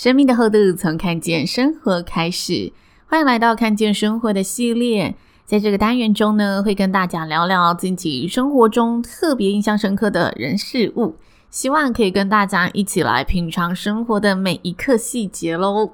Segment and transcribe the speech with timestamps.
[0.00, 2.72] 生命的厚度从看见生活开始，
[3.06, 5.14] 欢迎来到看见生活的系列。
[5.44, 11.16] 在这个单元中呢，会跟大家聊聊自己生活中特别印象深刻的人事物，
[11.50, 15.90] 希望可以跟大家一起来品尝生活的每一刻细节喽。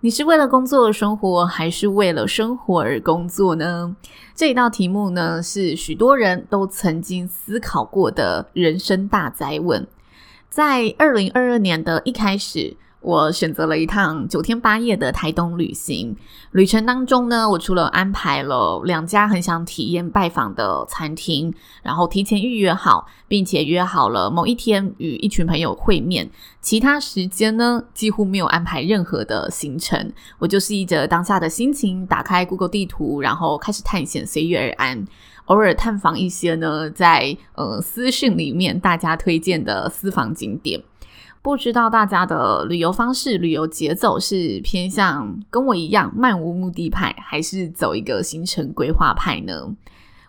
[0.00, 3.94] 你是为了工作而生活，还是为了生活而工作呢？
[4.34, 9.86] 这一道题目呢，是许多人都曾经思考过的人生大哉问。
[10.50, 12.76] 在二零二二年的一开始，
[13.06, 16.16] 我选择了一趟九天八夜的台东旅行，
[16.50, 21.54] 旅程当中呢，我除了安排了两家很想体验拜访的餐厅，
[21.84, 26.28] 然后提前预约好，并且约好了某一天与一群朋友会面，
[26.60, 30.12] 其他时间呢，几乎没有安排任何的行程。
[30.40, 35.06] 我就是依着当下的心情，打开 Google 地图，然后开始探险，随遇而安，
[35.44, 40.82] 偶尔探访一些呢，在呃私讯里面大家推荐的私房景点。
[41.46, 49.72] 不知道大家的旅游方式、旅游节奏是偏向跟我一样漫无目的派，还是走一个行程规划派呢？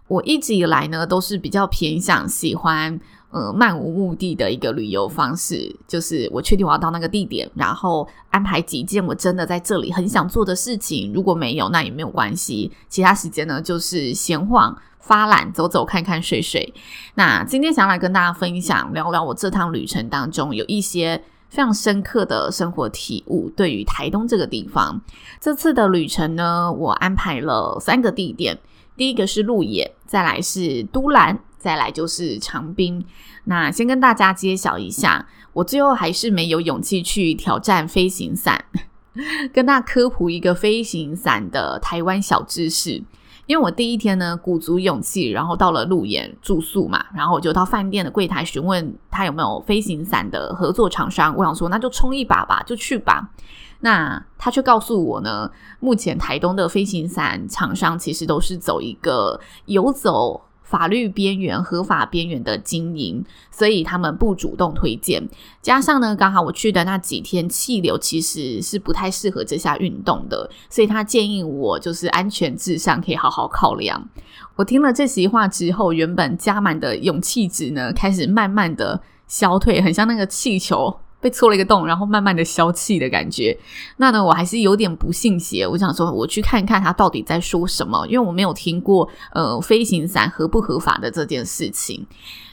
[0.08, 3.00] 我一直以来呢都是比较偏向喜欢
[3.32, 11.12] 呃漫无目的的一个旅游方式，就是我确定我要到那个地点，然后安排几件我真的在这里很想做的事情。
[11.14, 14.78] 如果没有，那也没有关系，其他时间呢就是闲晃。
[15.00, 16.74] 发懒，走走看看，睡睡。
[17.16, 23.50] 那今天想来跟大家分享，聊聊我这趟旅程当中有一些非常深刻的生活体悟。
[23.56, 25.00] 对于台东这个地方，
[25.40, 28.60] 这次的旅程呢，我安排了三个地点。
[28.98, 33.06] 第一个是鹿野，再来是都兰，再来就是长冰。
[33.44, 38.64] 那先跟大家揭晓一下，我最后还是没有勇气去挑战飞行伞，
[39.54, 43.04] 跟大家科普一个飞行伞的台湾小知识。
[43.48, 51.36] 因为我第一天呢，鼓足勇气，然后到了路演住宿嘛，然后我就到饭店的柜台询问他有没有飞行伞的合作厂商。
[51.36, 53.30] 我想说，那就冲一把吧，就去吧。
[53.82, 55.52] 那他却告诉我呢，
[55.82, 60.47] 目前台东的飞行伞厂商其实都是走一个游走。
[60.70, 65.26] 法律边缘、合法边缘的经营，所以他们不主动推荐。
[65.62, 74.10] 加上呢，刚好我去的那几天气流其实是不太适合这项运动的，所以他建议我就是安全至上，可以好好考量。
[74.58, 81.00] 我听了这席话之后，原本加满的勇气值呢，开始慢慢的消退，很像那个气球。
[81.28, 83.58] 被戳了一个洞，然后慢慢的消气的感觉。
[83.98, 85.68] 那呢，我还是有点不信邪。
[85.68, 92.08] 我想说，我去看一看他到底在说什么，因为我没有听过呃飞行伞合不合法的这件事情。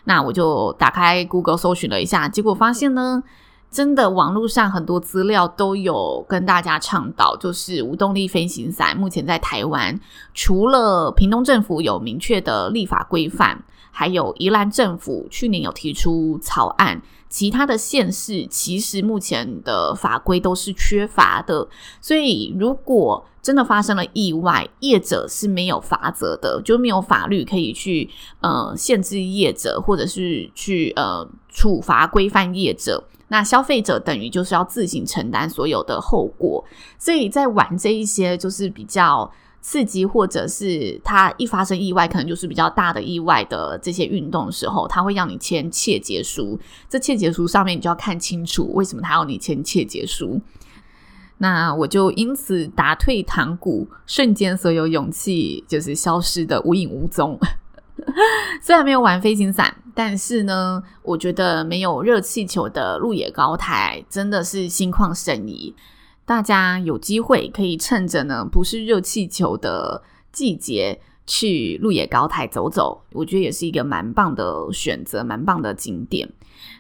[0.07, 3.23] 那我就打开 Google 搜寻了一下，结果发现呢，
[3.71, 10.01] 真的网络上很多资料都有跟大家倡导，就是无动力飞行伞目前在台湾，
[10.35, 13.63] 除了屏东政府有明确的立法规范，
[13.93, 17.01] 还有宜兰政府去年有提出草案。
[17.35, 21.67] 其他的县市其实目前的法规都是缺乏的，
[22.01, 28.09] 所以如果真的发生了意外，业者是没有罚则的，就没有法律可以去
[28.41, 33.03] 呃限制业者，或者是去呃处罚规范业者。
[33.27, 36.65] 那消费者等于就是要自行承担所有的后果，
[37.01, 39.29] 所以在玩这一些就是比较。
[39.67, 46.61] 刺激，或者是他一发生意外，可能就是比较大的意外的这些运动的时候，他会让你签切结书。
[46.87, 50.39] 这切结书上面你就要看清楚，为什么他要你签切结书。
[51.39, 57.41] 那我就因此打退堂鼓，瞬间所有勇气就是消失的无影无踪。
[58.61, 65.75] 虽然没有玩飞行伞，但是呢，我觉得没有热气球的鹿野高台真的是心旷神怡。
[66.27, 76.31] 大家有机会可以趁着呢，不是热气球的季节去鹿野高台走走，我觉得也是一个蛮棒的选择，蛮棒的景点。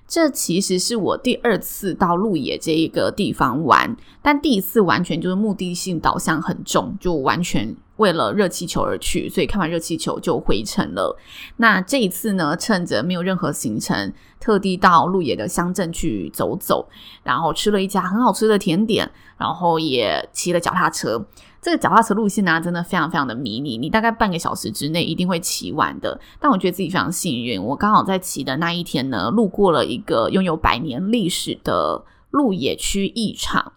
[0.06, 11.16] 这其实是我第二次到鹿野这一个地方玩，但第一次完全就是目的性导向很重，就完全为了热气球而去，所以看完热气球就回程了。
[11.56, 16.86] 那这一次呢，趁着没有任何行程，特地到鹿野的乡镇去走走，
[17.22, 21.26] 然后吃了一家很好吃的甜点，然后也骑了脚踏车。
[21.64, 26.20] 这个脚踏车路线呢、真的非常非常的迷你，你大概半个小时之内一定会骑完的。
[26.38, 33.72] 但我觉得自己非常幸运，我刚好在骑的那一天呢，路过了一个拥有百年历史的鹿野区艺场。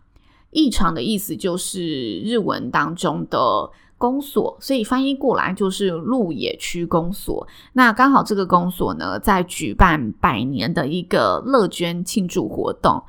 [0.51, 7.47] 艺场的意思就是日文当中的公所，所以翻译过来就是鹿野区公所。
[7.71, 13.01] 那刚好这个公所呢，在举办百年的一个乐捐庆祝活动。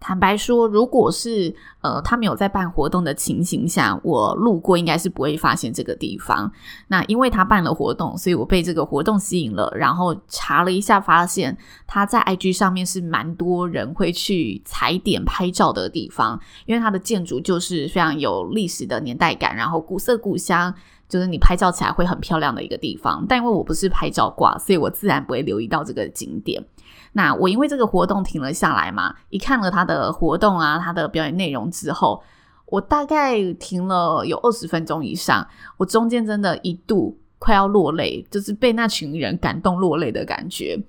[0.00, 6.50] 坦白说，如果是呃他没有在办活动的情形下，我路过应该是不会发现这个地方。
[6.86, 11.56] 那因为他办了活动，所以我被这个活动吸引了，然后查了一下，发现
[11.86, 20.72] 他在 IG 上面是蛮多人会去踩点拍照的地方，因为它的建筑就是非常有历史的年代感，然后古色古香，
[21.08, 23.26] 就是你拍照起来会很漂亮的一个地方。
[23.28, 26.64] 但因为我不是拍照挂，所以我自然不会留意到这个景点。
[27.12, 32.22] 那我因为这个活动停了下来嘛，一看了他的活动啊，他的表演内容之后，
[32.66, 35.46] 我大概停了有二十分钟以上，
[35.78, 40.82] 我中间真的一度快要落泪，就是被那群人感动落泪的感觉。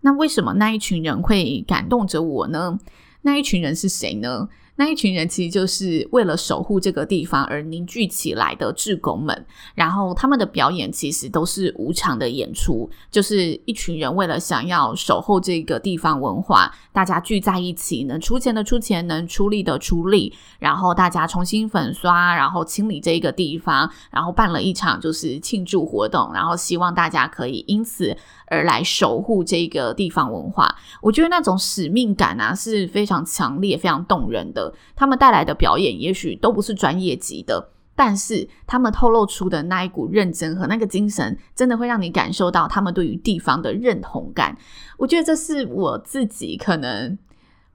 [0.00, 2.78] 那为什么那一群人会感动着我呢？
[3.22, 4.48] 那一群人是谁呢？
[4.76, 30.74] 那一群人其实就是为了守护这个地方而凝聚起来的志工们，然后他们的表演其实都是无偿的演出，就是一群人为了想要守候这个地方文化，大家聚在一起，能出钱的出钱，能出力的出力，然后大家重新粉刷，然后清理这个地方，然后办了一场就是庆祝活动，然后希望大家可以因此而来守护这个地方文化。
[31.02, 34.74] 我觉得那种使命感啊是非常强烈、非常动人的。
[34.94, 44.56] 他们带来的表演也许都不是专业级的，但是他们透露出的那一股认真和那个精神，真的会让你感受到他们对于地方的认同感。
[44.98, 47.18] 我觉得这是我自己可能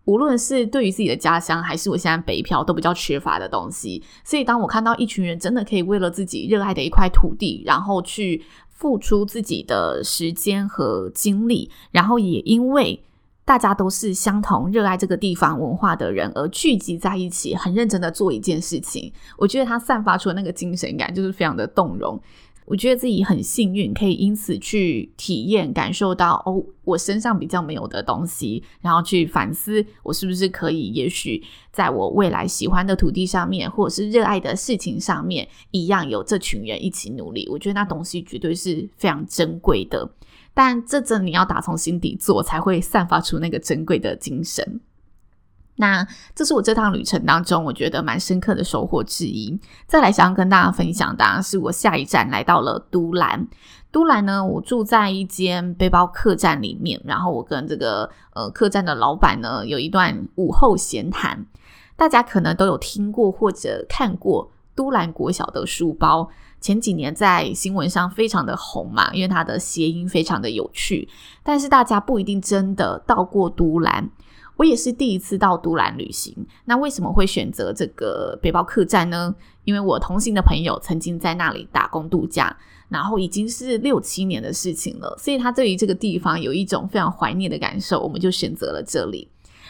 [0.05, 4.03] 无论是对于自己的家乡，还是我现在北漂都比较缺乏的东西。
[4.23, 8.43] 所以当我看到一群人真的可以为了自己热爱的一块土地，然后去
[8.79, 13.03] 付出自己的时间和精力，然后也因为。
[13.45, 19.11] 大家都是相同热爱这个地方文化的人，而聚集在一起，很认真的做一件事情。
[19.39, 22.21] 我觉得他散发出的那个精神感，就是非常的动容。
[22.69, 37.47] 我觉得自己很幸运，可以因此去体验、感受到哦，我身上比较没有的东西，然后去反思，我是不是可以，也许在我未来喜欢的土地上面，或者是热爱的事情上面，一样有这群人一起努力。
[37.49, 40.07] 我觉得那东西绝对是非常珍贵的。
[40.53, 44.79] 但这真你要打从心底做，才会散发出那个珍贵的精神。
[45.81, 46.05] 那
[46.35, 49.57] 这是我这趟旅程当中，我觉得蛮深刻的收获之一。
[49.87, 53.47] 再来想要跟大家分享的，当然是我下一站来到了都兰。
[53.89, 61.45] 都兰呢，我住在一间背包客栈里面，然后我跟这个呃客栈的老板呢有一段午后闲谈。
[61.95, 66.29] 大家可能都有听过或者看过都兰国小的书包。
[66.61, 71.07] 前几年在新闻上非常的红嘛，因为它的谐音非常的有趣。
[71.41, 74.09] 但是大家不一定真的到过都兰，
[74.59, 76.35] 我也是第一次到都兰旅行。
[76.65, 79.33] 那为什么会选择这个背包客栈呢？
[79.63, 82.53] 因为我同行的朋友曾经在那里打工度假，
[82.89, 89.29] 然后已经是六七年的事情了，所以他对于这个地方有一种非常怀念的感受，我们就选择了这里。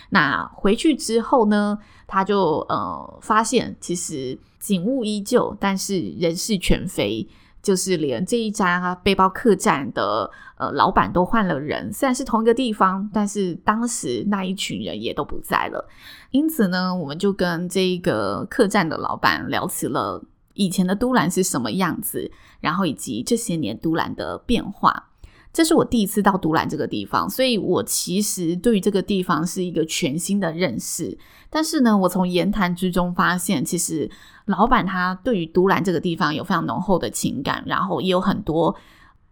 [0.09, 1.77] 那回去之后呢，
[2.07, 4.37] 他就呃发现其实。
[4.59, 7.25] 景物依旧，但是人事全非，
[7.61, 11.91] 就是连这一家背包客栈的呃老板都换了人。
[11.91, 15.87] 虽然是同一个地方，但是当时那一群人也都不在了。
[16.31, 20.23] 因此呢，我们就跟这个客栈的老板聊起了
[20.53, 25.08] 以前的都兰是什么样子，然后以及这些年都兰的变化。
[25.51, 31.17] 这是我第一次到都兰这个地方，所以我其实对于这个地方是一个全新的认识。
[31.49, 34.09] 但是呢，我从言谈之中发现，其实
[34.45, 38.75] 老板他对于都兰这个地方有非常浓厚的情感，然后也有很多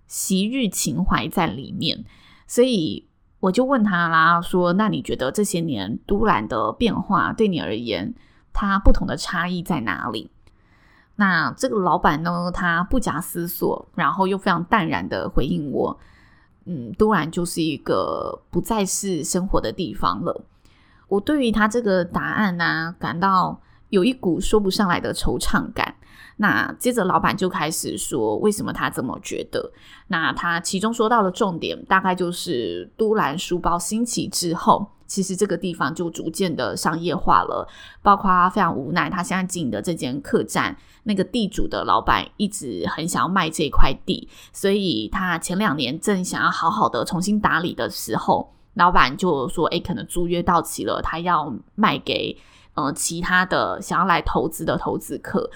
[0.08, 2.04] 昔日情怀在里面。
[2.48, 3.08] 所以
[3.40, 8.16] 我就问他啦，说：“那你觉得这些年都兰的变化对你而言，
[8.52, 10.32] 它不同的差异在哪里？”
[11.18, 16.00] 那这个老板呢，他不假思索，然后又非常淡然的回应我
[16.66, 20.46] ：“嗯，突然就是一个不再是生活的地方了。”
[21.10, 23.60] 我对于他这个答案呢、感到
[23.90, 25.96] 有一股说不上来的惆怅感。
[26.38, 29.72] 那接着老板就开始说，为什么他这么觉得？
[30.08, 34.92] 那他其中说到的重点，大概就是都兰书包兴起之后。
[35.08, 37.66] 其实这个地方就逐渐的商业化了，
[38.02, 52.38] 包括非常无奈，他现在经营的这间客栈，那个地主的老板一直很想要卖这块地，所以他前两年正想要好好的重新打理的时候，老板就说：“诶，可能租约到期了，他要卖给
[52.74, 55.50] 呃其他的想要来投资的投资客。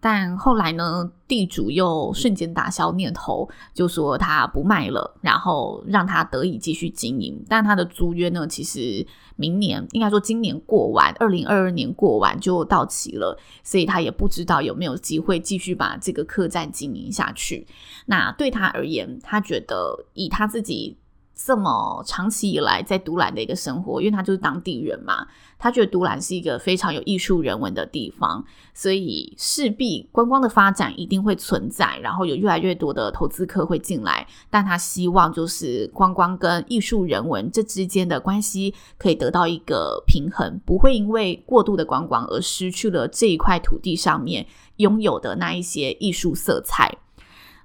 [0.00, 7.44] 但后来呢，地主又瞬间打消念头，就说他不卖了，然后让他得以继续经营。
[7.48, 17.66] 但他的租约呢，其实明年应该说今年过完，二零二二年过完就到期了，所以他也不知道有没有机会继续把这个客栈经营下去。
[18.06, 20.96] 那对他而言，他觉得以他自己。
[21.42, 25.26] 这么长期以来在独兰的一个生活，因为他就是当地人嘛，
[25.58, 28.44] 他觉得独兰是一个非常有艺术人文的地方，
[28.74, 46.94] 所以势必观光的发展一定会存在，然后有越来越多的投资客会进来，但他希望就是观光跟艺术人文这之间的关系可以得到一个平衡，不会因为过度的观光而失去了这一块土地上面拥有的那一些艺术色彩。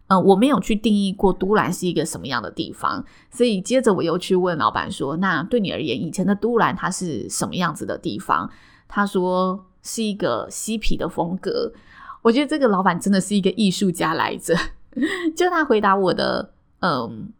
[0.07, 8.49] 呃，我没有去定义过都兰是一个什么样的地方，所以接着我又去问老板说：“那对你而言，以前的都兰它是什么样子的地方？”
[8.87, 11.73] 他说是一个嬉皮的风格。
[12.21, 14.55] 我觉得这个老板真的是一个艺术家来着。
[15.35, 17.33] 就他回答我的，嗯，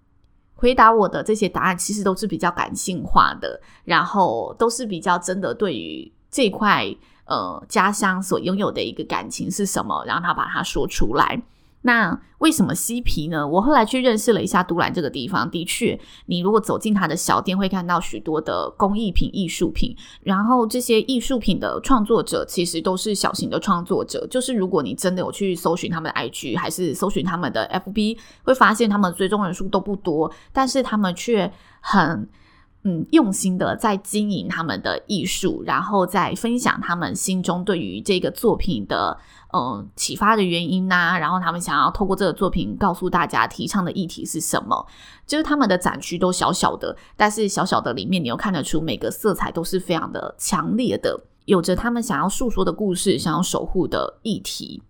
[0.56, 6.86] 回答我的这些答案其实都是比较感性化的，然后都是比较真的对于这块
[7.26, 11.42] 呃家乡所拥有的一个感情是什么，然后他把它说出来。
[11.86, 13.48] 那为什么嬉皮呢？
[13.48, 19.96] 我后来去认识了一下都兰这个地方，的确，你如果走进他的小店，会看到许多的工艺品、艺术品。
[20.24, 31.52] 然后这些艺术品的创作者其实都是小型的创作者，就是如果你真的有去搜寻他们的 IG，还是搜寻他们的 FB，会发现他们追踪人数都不多，但是他们却
[31.82, 32.28] 很。
[32.88, 39.18] 嗯，用心的在经营他们的艺术，然后再分享他们心中对于这个作品的
[39.54, 44.86] 嗯启发的原因呐、然后他们想要透过这个作品告诉大家提倡的议题是什么。
[45.26, 54.84] 就是他们的展区都小小的，但是小小的里面你又看得出每个色彩都是非常的强烈的，有着他们想要诉说的故事，想要守护的议题。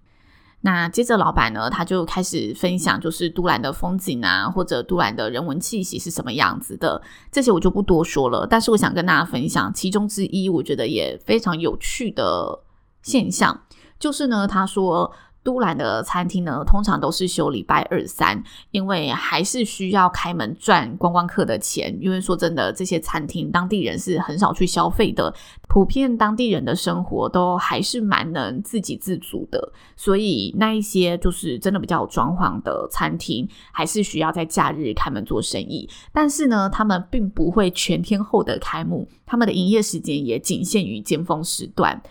[0.65, 7.00] 那接着，老板呢，他就开始分享，就是都兰的风景啊，或者都兰的人文气息是什么样子的，
[7.31, 8.48] 这些我就不多说了。
[8.50, 12.63] 但是我想跟大家分享其中之一，我觉得也非常有趣的
[13.03, 13.62] 现象，
[14.00, 15.12] 就是呢，他说。
[15.45, 21.95] 都兰的餐厅呢，通常都是休礼拜二三，因为还是需要开门赚观光客的钱。
[22.01, 25.31] 因为说真的，这些餐厅当地人是很少去消费的，
[25.69, 29.71] 普遍当地人的生活都还是蛮能自给自足的。
[29.95, 35.87] 所以那一些就是真的比较有装潢的餐厅，还是需要在假日开门做生意。
[36.11, 42.01] 但是呢，他们并不会全天候的开幕，他们的营业时间也仅限于尖峰时段。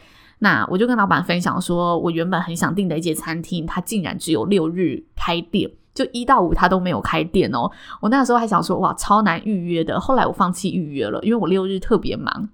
[0.44, 7.70] 那我就跟老板分享说，我原本很想订的一间餐厅，它竟然只有六日开店，就一到五它都没有开店哦。
[8.02, 9.98] 我那时候还想说，哇，超难预约的。
[9.98, 12.50] 后来我放弃预约了，因为我六日特别忙。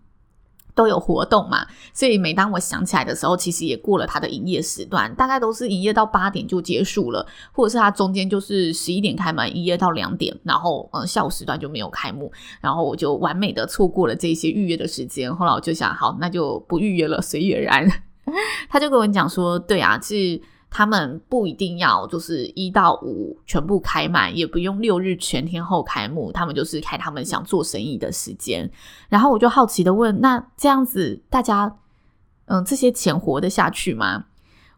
[0.80, 12.32] 都有活动嘛，所以每当我想起来的时候，其实也过了它的营业时段，大概都是营业到八点就结束了，或者是它中间就是十一点开门，营业到两点，然后嗯下午时段就没有开幕，
[12.62, 15.36] 然后我就完美的错过了这些预约的时间。
[15.36, 17.86] 后来我就想，好，那就不预约了，随遇而安。
[18.70, 20.40] 他就跟我讲说，对啊，是。
[20.70, 28.70] 他们不一定要就是一到五全部开满，也不用六日全天候开幕，他们就是开他们想做生意的时间。
[29.08, 31.76] 然后我就好奇的问：那这样子大家，
[32.46, 34.26] 嗯，这些钱活得下去吗？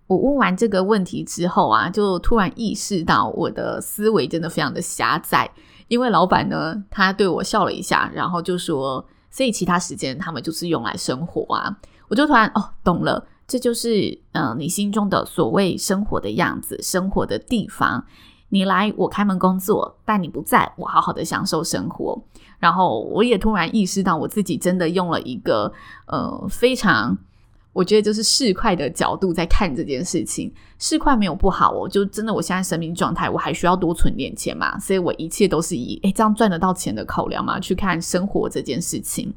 [0.06, 5.50] 我问完这个问题之后啊，就突然意识到我的思维真的非常的狭窄。
[5.88, 11.78] 因为老板呢，他对我笑了一下，然后就说：所以其他时间他们就是用来生活啊。
[12.08, 13.26] 我就突然哦，懂了。
[13.52, 18.02] 这就是嗯、你心中的所谓生活的样子，生活的地方。
[18.48, 22.18] 你来，我开门工作；但你不在，我好好的享受生活。
[22.58, 25.70] 然后，我也突然意识到，我自己真的用了一个
[26.06, 27.14] 呃非常，
[27.74, 30.50] 我觉得就是市侩的角度在看这件事情。
[30.78, 39.34] 市侩没有不好哦，就真的我现在生命状态，我还需要多存点钱嘛，所以我一切都是以诶这样赚得到钱的考量嘛去看生活这件事情。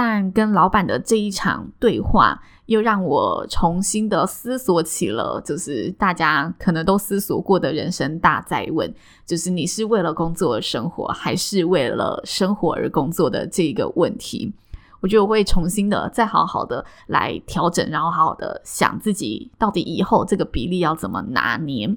[0.00, 8.94] 但跟老板的这一场对话，又让我重新的思索起了，就是大家可能都思索过的人生大哉问，
[9.26, 14.54] 就是你是为了工作而生活，还是为了生活而工作的这个问题。
[15.00, 21.92] 我觉得我会重新的再好好的来调整，然后好好的想自己到底以后这个比例要怎么拿捏。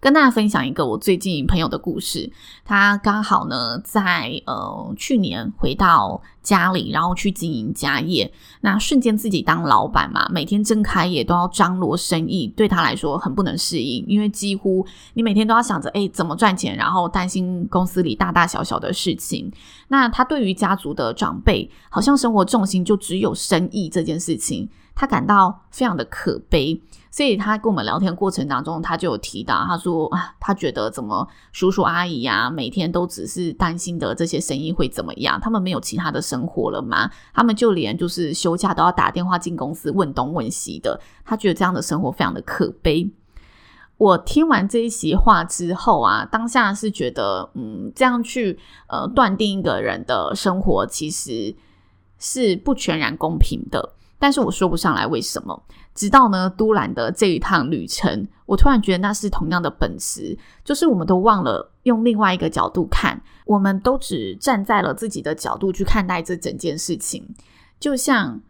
[0.00, 2.30] 跟大家分享一个我最近朋友的故事。
[2.64, 8.32] 他刚好呢在呃去年回到家里，然后去经营家业。
[8.60, 19.50] 那瞬间自己当老板嘛，每天睁开眼都要张罗生意，对他来说很不能适应，因为几乎你每天都要想着哎怎么赚钱，然后担心公司里大大小小的事情。
[19.88, 24.68] 那他对于家族的长辈，好像生活重心就只有生意这件事情，
[25.00, 26.78] 他感到非常的可悲。
[27.10, 37.10] 所以他跟我们聊天过程当中，他就有提到，他说啊，他觉得怎么叔叔阿姨呀、啊，每天都只是担心的这些生意会怎么样，他们没有其他的生活了吗？
[37.32, 43.10] 他们就连就是休假都要打电话进公司问东问西的，他觉得这样的生活非常的可悲。
[43.96, 51.56] 我听完这一席话之后啊，当下是觉得，嗯，这样去呃断定一个人的生活，其实
[52.20, 53.94] 是不全然公平的。
[54.20, 55.60] 但是我说不上来为什么，
[55.94, 67.34] 直到呢都兰的这一趟旅程，我突然觉得那是同样的本质，就是我们都忘了用另外一个角度看，我们都只站在了自己的角度去看待这整件事情，
[67.80, 68.40] 就像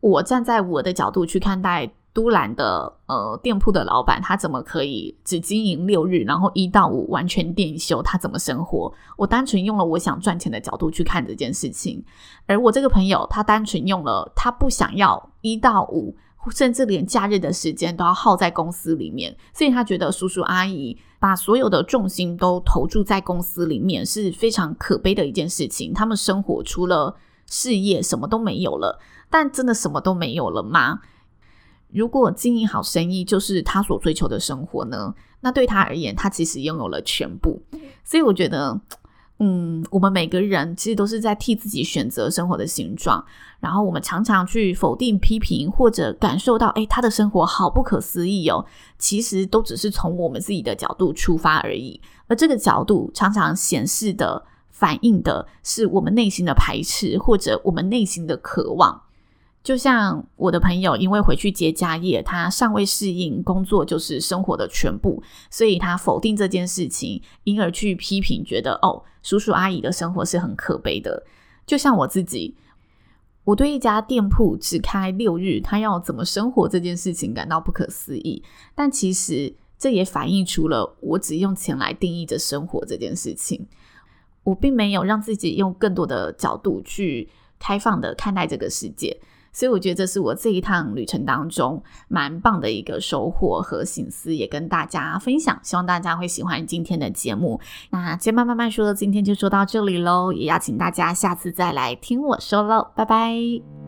[0.00, 1.94] 我站在我的角度去看待。
[2.14, 8.00] 都兰的呃店铺的老板，他怎么可以只经营六日，然后一到五完全店休？
[8.00, 8.90] 他怎么生活？
[9.18, 12.02] 我单纯用了我想赚钱的角度去看这件事情，
[12.46, 16.16] 而我这个朋友，他单纯用了他不想要一到五，
[16.52, 25.92] 甚至连假日的时间都要耗在公司里面，所以他觉得叔叔阿姨把所有的重心都投注在公司里面是非常可悲的一件事情。
[25.92, 27.16] 他们生活除了
[27.50, 31.00] 事业什么都没有了，但真的什么都没有了吗？
[31.94, 35.14] 如果经营好生意就是他所追求的生活呢？
[35.40, 37.62] 那对他而言，他其实拥有了全部。
[38.02, 38.80] 所以我觉得，
[39.38, 43.24] 嗯，我们每个人其实都是在替自己选择生活的形状。
[43.60, 48.64] 然后我们常常去否定、批评，或者感受到，诶，他的生活好不可思议哦。
[48.98, 52.00] 其实都只是从我们自己的角度出发而已。
[52.26, 59.02] 而这个角度常常显示的、反映的是我们内心的排斥，或者我们内心的渴望。
[59.64, 71.24] 就像我的朋友，因为回去接家业，他尚未适应工作就是生活的全部，所以他否定这件事情，因而去批评，觉得哦，叔叔阿姨的生活是很可悲的。
[71.64, 72.54] 就像我自己，
[73.44, 78.44] 我对一家店铺只开六日，他要怎么生活这件事情感到不可思议。
[78.74, 83.66] 但其实这也反映出了我只用钱来定义着生活这件事情，
[84.42, 89.18] 我并没有让自己用更多的角度去开放的看待这个世界。
[89.54, 95.58] 所以我觉得这是我这一趟旅程当中蛮棒的一个收获和心思，也跟大家分享。
[95.62, 97.60] 希望大家会喜欢今天的节目。
[97.90, 103.83] 那千嫚慢慢说，今天就说到这里喽，也邀请大家下次再来听我说喽，拜拜。